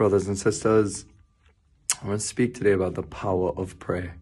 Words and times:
brothers 0.00 0.28
and 0.28 0.38
sisters. 0.38 1.04
I 2.02 2.06
want 2.08 2.22
to 2.22 2.26
speak 2.26 2.54
today 2.54 2.72
about 2.72 2.94
the 2.94 3.02
power 3.02 3.50
of 3.50 3.78
prayer. 3.78 4.16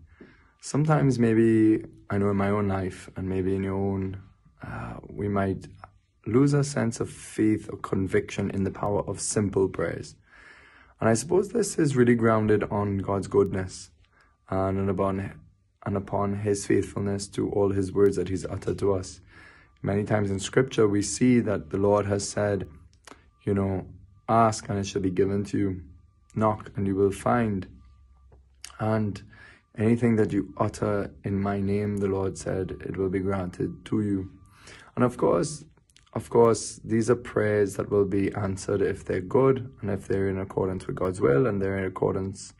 Sometimes, 0.60 1.20
maybe 1.20 1.84
I 2.10 2.18
know 2.18 2.30
in 2.30 2.36
my 2.36 2.48
own 2.48 2.66
life, 2.66 3.08
and 3.14 3.28
maybe 3.28 3.54
in 3.54 3.62
your 3.62 3.76
own, 3.76 4.20
uh, 4.60 4.94
we 5.08 5.28
might 5.28 5.68
lose 6.26 6.52
a 6.52 6.64
sense 6.64 6.98
of 6.98 7.08
faith 7.08 7.70
or 7.72 7.76
conviction 7.76 8.50
in 8.50 8.64
the 8.64 8.72
power 8.72 9.08
of 9.08 9.20
simple 9.20 9.68
prayers. 9.68 10.16
And 10.98 11.08
I 11.08 11.14
suppose 11.14 11.50
this 11.50 11.78
is 11.78 11.94
really 11.94 12.16
grounded 12.16 12.64
on 12.64 12.98
God's 12.98 13.28
goodness 13.28 13.90
and 14.50 14.90
upon, 14.90 15.32
and 15.86 15.96
upon 15.96 16.40
His 16.40 16.66
faithfulness 16.66 17.28
to 17.28 17.50
all 17.50 17.70
His 17.70 17.92
words 17.92 18.16
that 18.16 18.30
He's 18.30 18.44
uttered 18.44 18.80
to 18.80 18.94
us. 18.94 19.20
Many 19.80 20.02
times 20.02 20.32
in 20.32 20.40
Scripture, 20.40 20.88
we 20.88 21.02
see 21.02 21.38
that 21.38 21.70
the 21.70 21.78
Lord 21.78 22.06
has 22.06 22.28
said, 22.28 22.66
you 23.44 23.54
know, 23.54 23.86
ask 24.28 24.68
and 24.68 24.78
it 24.78 24.86
shall 24.86 25.02
be 25.02 25.10
given 25.10 25.44
to 25.44 25.58
you 25.58 25.82
knock 26.34 26.70
and 26.76 26.86
you 26.86 26.94
will 26.94 27.10
find. 27.10 27.66
And 28.78 29.20
anything 29.76 30.16
that 30.16 30.32
you 30.32 30.54
utter 30.56 31.10
in 31.24 31.40
my 31.40 31.60
name, 31.60 31.98
the 31.98 32.06
Lord 32.06 32.38
said, 32.38 32.76
it 32.84 32.96
will 32.96 33.08
be 33.08 33.18
granted 33.20 33.84
to 33.86 34.02
you. 34.02 34.30
And 34.94 35.04
of 35.04 35.16
course, 35.16 35.64
of 36.14 36.30
course, 36.30 36.80
these 36.84 37.10
are 37.10 37.16
prayers 37.16 37.76
that 37.76 37.90
will 37.90 38.04
be 38.04 38.32
answered 38.34 38.80
if 38.80 39.04
they're 39.04 39.20
good 39.20 39.72
and 39.80 39.90
if 39.90 40.08
they're 40.08 40.28
in 40.28 40.38
accordance 40.38 40.86
with 40.86 40.96
God's 40.96 41.20
will 41.20 41.46
and 41.46 41.60
they're 41.60 41.78
in 41.78 41.84
accordance 41.84 42.54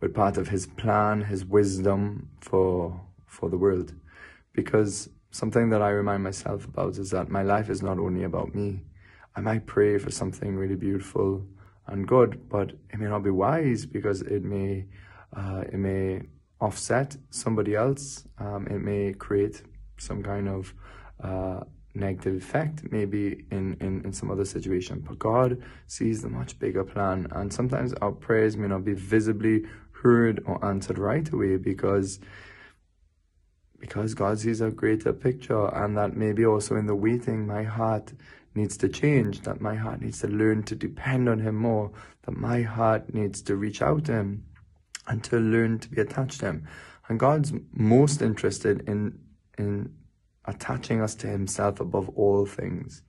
with 0.00 0.14
part 0.14 0.36
of 0.36 0.48
His 0.48 0.66
plan, 0.66 1.22
His 1.22 1.44
wisdom 1.44 2.28
for 2.40 3.00
for 3.26 3.48
the 3.48 3.56
world. 3.56 3.94
Because 4.52 5.08
something 5.30 5.70
that 5.70 5.80
I 5.80 5.90
remind 5.90 6.24
myself 6.24 6.64
about 6.64 6.98
is 6.98 7.10
that 7.10 7.28
my 7.28 7.42
life 7.42 7.70
is 7.70 7.80
not 7.80 7.98
only 7.98 8.24
about 8.24 8.54
me. 8.54 8.82
I 9.36 9.40
might 9.40 9.66
pray 9.66 9.98
for 9.98 10.10
something 10.10 10.56
really 10.56 10.76
beautiful 10.76 11.44
and 11.86 12.06
good, 12.06 12.48
but 12.48 12.72
it 12.90 12.98
may 12.98 13.06
not 13.06 13.22
be 13.22 13.30
wise 13.30 13.86
because 13.86 14.22
it 14.22 14.42
may 14.44 14.86
uh, 15.36 15.62
it 15.72 15.78
may 15.78 16.22
offset 16.60 17.16
somebody 17.30 17.74
else. 17.74 18.24
Um, 18.38 18.66
it 18.66 18.80
may 18.80 19.12
create 19.12 19.62
some 19.98 20.22
kind 20.22 20.48
of 20.48 20.74
uh, 21.22 21.60
negative 21.94 22.36
effect, 22.36 22.90
maybe 22.90 23.44
in, 23.50 23.76
in, 23.80 24.02
in 24.04 24.12
some 24.12 24.30
other 24.30 24.44
situation. 24.44 25.04
But 25.06 25.18
God 25.18 25.62
sees 25.86 26.22
the 26.22 26.28
much 26.28 26.58
bigger 26.58 26.84
plan, 26.84 27.28
and 27.32 27.52
sometimes 27.52 27.92
our 27.94 28.12
prayers 28.12 28.56
may 28.56 28.68
not 28.68 28.84
be 28.84 28.94
visibly 28.94 29.64
heard 30.02 30.42
or 30.46 30.64
answered 30.64 30.98
right 30.98 31.30
away 31.32 31.56
because 31.56 32.20
because 33.78 34.12
God 34.12 34.38
sees 34.38 34.60
a 34.60 34.70
greater 34.70 35.10
picture, 35.12 35.66
and 35.74 35.96
that 35.96 36.14
maybe 36.14 36.44
also 36.44 36.76
in 36.76 36.84
the 36.84 36.94
waiting, 36.94 37.46
my 37.46 37.62
heart 37.62 38.12
needs 38.54 38.76
to 38.78 38.88
change, 38.88 39.42
that 39.42 39.60
my 39.60 39.74
heart 39.74 40.00
needs 40.00 40.20
to 40.20 40.28
learn 40.28 40.62
to 40.64 40.74
depend 40.74 41.28
on 41.28 41.40
Him 41.40 41.56
more, 41.56 41.92
that 42.22 42.36
my 42.36 42.62
heart 42.62 43.14
needs 43.14 43.42
to 43.42 43.56
reach 43.56 43.80
out 43.82 44.06
to 44.06 44.12
Him 44.12 44.44
and 45.06 45.22
to 45.24 45.38
learn 45.38 45.78
to 45.78 45.88
be 45.88 46.00
attached 46.00 46.40
to 46.40 46.46
Him. 46.46 46.68
And 47.08 47.18
God's 47.18 47.52
most 47.72 48.22
interested 48.22 48.88
in, 48.88 49.18
in 49.58 49.92
attaching 50.44 51.00
us 51.00 51.14
to 51.16 51.26
Himself 51.26 51.80
above 51.80 52.08
all 52.10 52.46
things. 52.46 53.02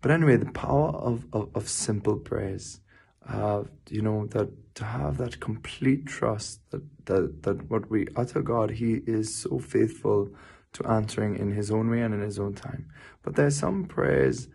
But 0.00 0.10
anyway, 0.10 0.36
the 0.36 0.50
power 0.50 0.88
of, 0.90 1.26
of, 1.32 1.50
of 1.54 1.68
simple 1.68 2.16
prayers, 2.16 2.80
uh, 3.28 3.62
you 3.88 4.02
know, 4.02 4.26
that 4.26 4.74
to 4.74 4.84
have 4.84 5.18
that 5.18 5.38
complete 5.38 6.06
trust 6.06 6.60
that, 6.70 6.82
that, 7.06 7.42
that 7.42 7.70
what 7.70 7.90
we 7.90 8.08
utter 8.16 8.42
God, 8.42 8.70
He 8.70 8.94
is 9.06 9.34
so 9.34 9.58
faithful 9.58 10.30
to 10.74 10.86
answering 10.86 11.36
in 11.36 11.52
his 11.52 11.70
own 11.70 11.90
way 11.90 12.00
and 12.00 12.14
in 12.14 12.20
his 12.20 12.38
own 12.38 12.54
time. 12.54 12.88
But 13.22 13.36
there's 13.36 13.56
some 13.56 13.84
prayers 13.84 14.48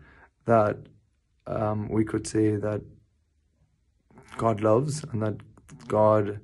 that 0.46 0.76
um, 1.46 1.88
we 1.88 2.04
could 2.04 2.26
say 2.26 2.56
that 2.56 2.82
God 4.36 4.60
loves 4.60 5.04
and 5.04 5.22
that 5.22 5.36
God, 5.86 6.40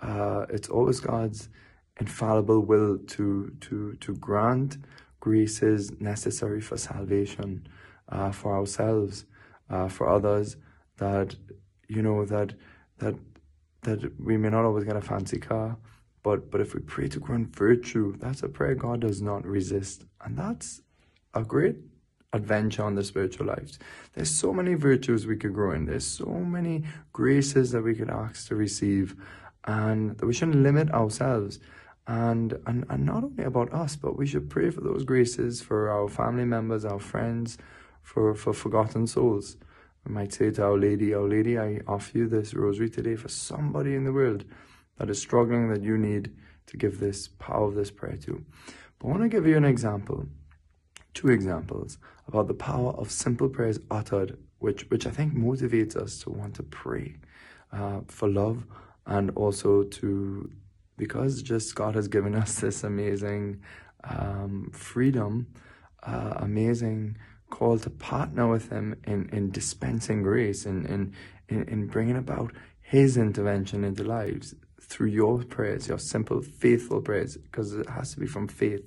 uh, 0.00 0.46
it's 0.48 0.68
always 0.68 1.00
God's 1.00 1.48
infallible 2.00 2.60
will 2.60 2.98
to 2.98 3.52
to 3.60 3.94
to 3.94 4.14
grant 4.16 4.78
graces 5.20 5.90
necessary 6.00 6.60
for 6.60 6.76
salvation 6.76 7.66
uh, 8.08 8.30
for 8.30 8.56
ourselves, 8.56 9.24
uh, 9.68 9.88
for 9.88 10.08
others. 10.08 10.56
That 10.98 11.34
you 11.88 12.02
know 12.02 12.24
that 12.24 12.54
that 12.98 13.14
that 13.82 14.20
we 14.20 14.36
may 14.36 14.50
not 14.50 14.64
always 14.64 14.84
get 14.84 14.96
a 14.96 15.00
fancy 15.00 15.38
car, 15.38 15.76
but 16.28 16.50
but 16.50 16.60
if 16.60 16.74
we 16.74 16.80
pray 16.80 17.08
to 17.08 17.20
grant 17.20 17.56
virtue, 17.56 18.14
that's 18.18 18.42
a 18.42 18.50
prayer 18.50 18.74
God 18.74 19.00
does 19.00 19.22
not 19.22 19.46
resist. 19.46 20.04
And 20.22 20.36
that's 20.36 20.82
a 21.32 21.42
great 21.42 21.76
adventure 22.34 22.84
on 22.84 22.96
the 22.96 23.02
spiritual 23.02 23.46
lives. 23.46 23.78
There's 24.12 24.28
so 24.44 24.52
many 24.52 24.74
virtues 24.74 25.26
we 25.26 25.38
could 25.38 25.54
grow 25.54 25.72
in. 25.72 25.86
There's 25.86 26.06
so 26.06 26.26
many 26.56 26.84
graces 27.14 27.70
that 27.72 27.80
we 27.80 27.94
could 27.94 28.10
ask 28.10 28.48
to 28.48 28.56
receive. 28.56 29.16
And 29.64 30.20
we 30.20 30.34
shouldn't 30.34 30.62
limit 30.62 30.90
ourselves. 30.90 31.60
And, 32.06 32.48
and 32.66 32.84
and 32.90 33.06
not 33.06 33.24
only 33.24 33.44
about 33.44 33.72
us, 33.72 33.96
but 33.96 34.18
we 34.18 34.26
should 34.26 34.50
pray 34.50 34.68
for 34.68 34.82
those 34.82 35.04
graces 35.04 35.62
for 35.62 35.88
our 35.88 36.08
family 36.08 36.44
members, 36.44 36.84
our 36.84 37.00
friends, 37.00 37.56
for, 38.02 38.34
for 38.34 38.52
forgotten 38.52 39.06
souls. 39.06 39.56
We 40.04 40.12
might 40.12 40.34
say 40.34 40.50
to 40.50 40.62
Our 40.62 40.78
Lady, 40.78 41.14
Our 41.14 41.28
Lady, 41.36 41.58
I 41.58 41.80
offer 41.86 42.18
you 42.18 42.28
this 42.28 42.52
rosary 42.52 42.90
today 42.90 43.16
for 43.16 43.28
somebody 43.28 43.94
in 43.94 44.04
the 44.04 44.12
world 44.12 44.44
that 44.98 45.10
is 45.10 45.20
struggling 45.20 45.68
that 45.70 45.82
you 45.82 45.96
need 45.96 46.32
to 46.66 46.76
give 46.76 47.00
this 47.00 47.28
power 47.28 47.66
of 47.66 47.74
this 47.74 47.90
prayer 47.90 48.16
to. 48.16 48.44
But 48.98 49.08
I 49.08 49.10
want 49.10 49.22
to 49.22 49.28
give 49.28 49.46
you 49.46 49.56
an 49.56 49.64
example, 49.64 50.26
two 51.14 51.28
examples 51.28 51.98
about 52.26 52.48
the 52.48 52.54
power 52.54 52.90
of 52.92 53.10
simple 53.10 53.48
prayers 53.48 53.78
uttered, 53.90 54.38
which 54.58 54.88
which 54.90 55.06
I 55.06 55.10
think 55.10 55.34
motivates 55.34 55.96
us 55.96 56.18
to 56.20 56.30
want 56.30 56.54
to 56.56 56.62
pray 56.62 57.16
uh, 57.72 58.00
for 58.06 58.28
love 58.28 58.64
and 59.06 59.30
also 59.30 59.84
to 59.84 60.50
because 60.96 61.42
just 61.42 61.74
God 61.74 61.94
has 61.94 62.08
given 62.08 62.34
us 62.34 62.54
this 62.60 62.84
amazing 62.84 63.62
um, 64.04 64.70
freedom, 64.72 65.46
uh, 66.02 66.34
amazing 66.36 67.16
call 67.50 67.78
to 67.78 67.88
partner 67.90 68.46
with 68.46 68.70
Him 68.70 68.96
in, 69.04 69.28
in 69.32 69.50
dispensing 69.50 70.22
grace 70.22 70.66
and 70.66 70.84
in, 70.86 71.14
in, 71.48 71.62
in 71.68 71.86
bringing 71.86 72.16
about 72.16 72.52
His 72.80 73.16
intervention 73.16 73.84
into 73.84 74.04
lives 74.04 74.54
through 74.80 75.08
your 75.08 75.42
prayers, 75.44 75.88
your 75.88 75.98
simple, 75.98 76.42
faithful 76.42 77.00
prayers, 77.00 77.36
because 77.36 77.74
it 77.74 77.88
has 77.88 78.14
to 78.14 78.20
be 78.20 78.26
from 78.26 78.48
faith. 78.48 78.84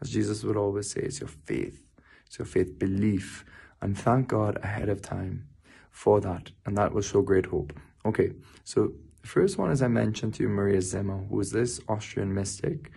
As 0.00 0.10
Jesus 0.10 0.42
would 0.44 0.56
always 0.56 0.90
say, 0.90 1.02
it's 1.02 1.20
your 1.20 1.28
faith. 1.28 1.80
It's 2.26 2.38
your 2.38 2.46
faith 2.46 2.78
belief. 2.78 3.44
And 3.80 3.96
thank 3.96 4.28
God 4.28 4.58
ahead 4.62 4.88
of 4.88 5.02
time 5.02 5.46
for 5.90 6.20
that. 6.20 6.50
And 6.64 6.76
that 6.76 6.92
will 6.92 7.02
show 7.02 7.22
great 7.22 7.46
hope. 7.46 7.72
Okay, 8.04 8.32
so 8.64 8.92
the 9.22 9.28
first 9.28 9.58
one, 9.58 9.70
as 9.70 9.82
I 9.82 9.88
mentioned 9.88 10.34
to 10.34 10.42
you, 10.42 10.48
Maria 10.48 10.78
Simma, 10.78 11.28
who 11.28 11.36
was 11.36 11.50
this 11.50 11.80
Austrian 11.88 12.34
mystic 12.34 12.90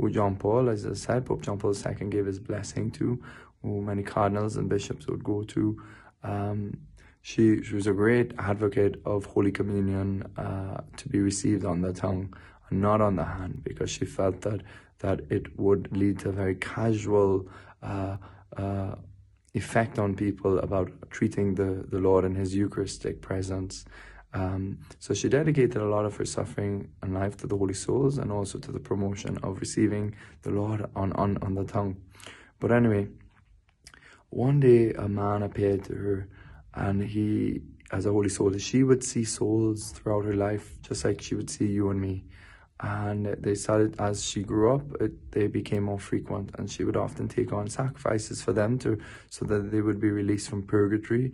who 0.00 0.10
John 0.10 0.36
Paul, 0.36 0.70
as 0.70 0.86
I 0.86 0.94
said, 0.94 1.26
Pope 1.26 1.42
John 1.42 1.58
Paul 1.58 1.74
II 1.74 2.08
gave 2.08 2.26
his 2.26 2.38
blessing 2.38 2.90
to, 2.92 3.22
who 3.62 3.82
many 3.82 4.02
cardinals 4.02 4.56
and 4.56 4.68
bishops 4.68 5.06
would 5.06 5.22
go 5.22 5.42
to. 5.42 5.82
Um, 6.22 6.78
she, 7.22 7.62
she 7.62 7.74
was 7.74 7.86
a 7.86 7.92
great 7.92 8.32
advocate 8.38 9.00
of 9.04 9.26
Holy 9.26 9.52
Communion 9.52 10.22
uh, 10.36 10.80
to 10.96 11.08
be 11.08 11.20
received 11.20 11.64
on 11.64 11.82
the 11.82 11.92
tongue 11.92 12.34
and 12.70 12.80
not 12.80 13.00
on 13.00 13.16
the 13.16 13.24
hand 13.24 13.62
because 13.62 13.90
she 13.90 14.04
felt 14.04 14.40
that, 14.42 14.62
that 15.00 15.20
it 15.30 15.58
would 15.58 15.94
lead 15.96 16.18
to 16.20 16.30
a 16.30 16.32
very 16.32 16.54
casual 16.54 17.46
uh, 17.82 18.16
uh, 18.56 18.94
effect 19.54 19.98
on 19.98 20.14
people 20.14 20.58
about 20.60 20.90
treating 21.10 21.54
the, 21.54 21.84
the 21.88 21.98
Lord 21.98 22.24
and 22.24 22.36
His 22.36 22.54
Eucharistic 22.54 23.20
presence. 23.20 23.84
Um, 24.32 24.78
so 25.00 25.12
she 25.12 25.28
dedicated 25.28 25.76
a 25.76 25.86
lot 25.88 26.04
of 26.04 26.16
her 26.16 26.24
suffering 26.24 26.88
and 27.02 27.12
life 27.12 27.36
to 27.38 27.46
the 27.46 27.56
Holy 27.56 27.74
Souls 27.74 28.18
and 28.18 28.30
also 28.30 28.58
to 28.60 28.70
the 28.72 28.78
promotion 28.78 29.38
of 29.42 29.60
receiving 29.60 30.14
the 30.42 30.50
Lord 30.50 30.88
on, 30.94 31.12
on, 31.14 31.36
on 31.42 31.54
the 31.54 31.64
tongue. 31.64 31.96
But 32.60 32.70
anyway, 32.70 33.08
one 34.30 34.60
day 34.60 34.92
a 34.92 35.08
man 35.08 35.42
appeared 35.42 35.84
to 35.84 35.94
her 35.94 36.28
and 36.74 37.02
he, 37.02 37.62
as 37.90 38.06
a 38.06 38.12
holy 38.12 38.28
soul, 38.28 38.56
she 38.58 38.82
would 38.82 39.02
see 39.02 39.24
souls 39.24 39.90
throughout 39.90 40.24
her 40.24 40.34
life, 40.34 40.80
just 40.82 41.04
like 41.04 41.20
she 41.20 41.34
would 41.34 41.50
see 41.50 41.66
you 41.66 41.90
and 41.90 42.00
me. 42.00 42.24
And 42.82 43.26
they 43.26 43.54
started, 43.56 44.00
as 44.00 44.24
she 44.24 44.42
grew 44.42 44.74
up, 44.74 44.82
it, 45.00 45.32
they 45.32 45.48
became 45.48 45.82
more 45.82 45.98
frequent, 45.98 46.52
and 46.58 46.70
she 46.70 46.84
would 46.84 46.96
often 46.96 47.28
take 47.28 47.52
on 47.52 47.68
sacrifices 47.68 48.42
for 48.42 48.52
them 48.52 48.78
to, 48.78 48.98
so 49.28 49.44
that 49.46 49.70
they 49.70 49.82
would 49.82 50.00
be 50.00 50.10
released 50.10 50.48
from 50.48 50.62
purgatory, 50.62 51.32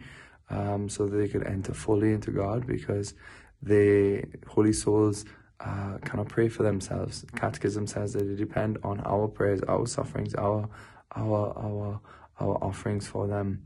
um, 0.50 0.88
so 0.88 1.06
that 1.06 1.16
they 1.16 1.28
could 1.28 1.46
enter 1.46 1.72
fully 1.72 2.12
into 2.12 2.32
God, 2.32 2.66
because 2.66 3.14
the 3.62 4.24
holy 4.46 4.72
souls 4.72 5.24
uh, 5.60 5.98
cannot 6.04 6.28
pray 6.28 6.48
for 6.48 6.62
themselves. 6.62 7.24
Catechism 7.36 7.86
says 7.86 8.12
that 8.14 8.24
they 8.24 8.34
depend 8.34 8.78
on 8.82 9.00
our 9.04 9.28
prayers, 9.28 9.60
our 9.68 9.86
sufferings, 9.86 10.34
our, 10.34 10.68
our, 11.14 11.56
our, 11.56 12.00
our 12.40 12.64
offerings 12.64 13.06
for 13.06 13.26
them 13.26 13.62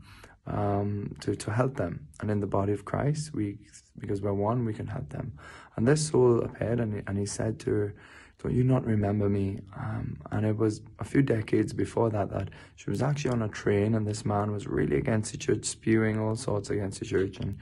um, 0.47 1.15
to, 1.21 1.35
to 1.35 1.51
help 1.51 1.75
them. 1.75 2.07
And 2.19 2.31
in 2.31 2.39
the 2.39 2.47
body 2.47 2.73
of 2.73 2.85
Christ, 2.85 3.33
we 3.33 3.57
because 3.99 4.21
we're 4.21 4.33
one, 4.33 4.65
we 4.65 4.73
can 4.73 4.87
help 4.87 5.09
them. 5.09 5.33
And 5.75 5.87
this 5.87 6.07
soul 6.07 6.41
appeared 6.41 6.79
and 6.79 6.95
he, 6.95 7.01
and 7.07 7.17
he 7.17 7.25
said 7.25 7.59
to 7.61 7.71
her, 7.71 7.95
Don't 8.41 8.53
you 8.53 8.63
not 8.63 8.85
remember 8.85 9.29
me? 9.29 9.59
Um, 9.77 10.17
and 10.31 10.45
it 10.45 10.57
was 10.57 10.81
a 10.99 11.03
few 11.03 11.21
decades 11.21 11.73
before 11.73 12.09
that 12.09 12.29
that 12.31 12.49
she 12.75 12.89
was 12.89 13.01
actually 13.01 13.31
on 13.31 13.43
a 13.43 13.49
train 13.49 13.95
and 13.95 14.07
this 14.07 14.25
man 14.25 14.51
was 14.51 14.67
really 14.67 14.97
against 14.97 15.31
the 15.31 15.37
church, 15.37 15.65
spewing 15.65 16.19
all 16.19 16.35
sorts 16.35 16.69
against 16.69 16.99
the 16.99 17.05
church. 17.05 17.37
And 17.37 17.57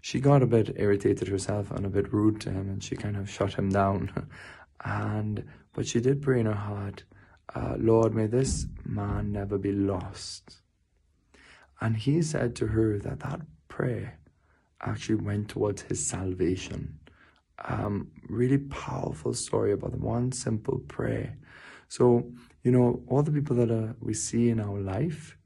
she 0.00 0.20
got 0.20 0.42
a 0.42 0.46
bit 0.46 0.76
irritated 0.76 1.28
herself 1.28 1.70
and 1.70 1.86
a 1.86 1.88
bit 1.88 2.12
rude 2.12 2.40
to 2.42 2.50
him, 2.50 2.68
and 2.68 2.82
she 2.82 2.96
kind 2.96 3.16
of 3.16 3.30
shut 3.30 3.54
him 3.54 3.70
down. 3.70 4.28
and 4.84 5.44
but 5.72 5.86
she 5.86 6.00
did 6.00 6.22
pray 6.22 6.40
in 6.40 6.46
her 6.46 6.52
heart, 6.52 7.04
uh, 7.54 7.74
Lord, 7.78 8.14
may 8.14 8.26
this 8.26 8.66
man 8.84 9.32
never 9.32 9.58
be 9.58 9.72
lost. 9.72 10.60
And 11.80 11.96
he 11.96 12.22
said 12.22 12.54
to 12.56 12.66
her 12.68 12.98
that 12.98 13.20
that 13.20 13.40
prayer 13.68 14.18
actually 14.80 15.16
went 15.16 15.48
towards 15.48 15.82
his 15.82 16.04
salvation. 16.06 16.98
Um, 17.64 18.10
really 18.28 18.58
powerful 18.58 19.34
story 19.34 19.72
about 19.72 19.92
the 19.92 19.98
one 19.98 20.32
simple 20.32 20.78
prayer. 20.88 21.36
So, 21.88 22.30
you 22.62 22.72
know, 22.72 23.02
all 23.08 23.22
the 23.22 23.30
people 23.30 23.56
that 23.56 23.70
are, 23.70 23.94
we 24.00 24.14
see 24.14 24.50
in 24.50 24.60
our 24.60 24.78
life, 24.80 25.36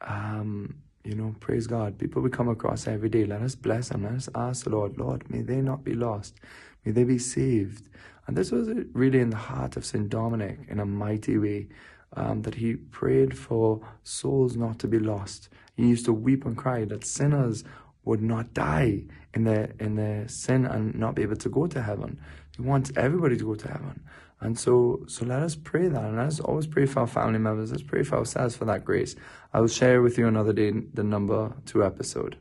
um, 0.00 0.76
you 1.04 1.14
know, 1.14 1.34
praise 1.40 1.66
God. 1.66 1.98
People 1.98 2.22
we 2.22 2.30
come 2.30 2.48
across 2.48 2.86
every 2.86 3.08
day, 3.08 3.24
let 3.24 3.42
us 3.42 3.54
bless 3.54 3.88
them. 3.88 4.04
Let 4.04 4.12
us 4.12 4.28
ask 4.34 4.64
the 4.64 4.70
Lord, 4.70 4.98
Lord, 4.98 5.28
may 5.30 5.42
they 5.42 5.60
not 5.60 5.82
be 5.84 5.94
lost. 5.94 6.36
May 6.84 6.92
they 6.92 7.04
be 7.04 7.18
saved. 7.18 7.88
And 8.26 8.36
this 8.36 8.52
was 8.52 8.68
really 8.92 9.20
in 9.20 9.30
the 9.30 9.36
heart 9.36 9.76
of 9.76 9.84
St. 9.84 10.08
Dominic 10.08 10.60
in 10.68 10.80
a 10.80 10.86
mighty 10.86 11.38
way. 11.38 11.68
Um, 12.16 12.40
that 12.42 12.54
he 12.54 12.74
prayed 12.74 13.36
for 13.36 13.86
souls 14.02 14.56
not 14.56 14.78
to 14.78 14.88
be 14.88 14.98
lost. 14.98 15.50
He 15.78 15.86
used 15.86 16.06
to 16.06 16.12
weep 16.12 16.44
and 16.44 16.56
cry 16.56 16.84
that 16.86 17.04
sinners 17.04 17.62
would 18.04 18.20
not 18.20 18.52
die 18.52 19.04
in 19.32 19.44
their 19.44 19.72
in 19.78 19.94
their 19.94 20.26
sin 20.26 20.66
and 20.66 20.92
not 20.96 21.14
be 21.14 21.22
able 21.22 21.36
to 21.36 21.48
go 21.48 21.68
to 21.68 21.80
heaven. 21.80 22.20
He 22.56 22.62
wants 22.62 22.90
everybody 22.96 23.36
to 23.36 23.44
go 23.44 23.54
to 23.54 23.68
heaven. 23.68 24.02
And 24.40 24.58
so 24.58 25.04
so 25.06 25.24
let 25.24 25.40
us 25.40 25.54
pray 25.54 25.86
that 25.86 26.02
and 26.02 26.16
let 26.16 26.26
us 26.26 26.40
always 26.40 26.66
pray 26.66 26.86
for 26.86 27.00
our 27.00 27.06
family 27.06 27.38
members. 27.38 27.70
Let's 27.70 27.84
pray 27.84 28.02
for 28.02 28.16
ourselves 28.18 28.56
for 28.56 28.64
that 28.64 28.84
grace. 28.84 29.14
I 29.54 29.60
will 29.60 29.68
share 29.68 30.02
with 30.02 30.18
you 30.18 30.26
another 30.26 30.52
day 30.52 30.72
the 30.72 31.04
number 31.04 31.54
two 31.64 31.84
episode. 31.84 32.36